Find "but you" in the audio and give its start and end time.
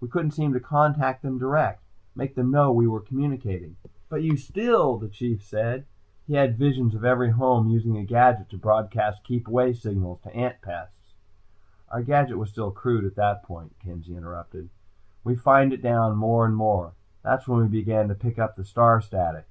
4.08-4.36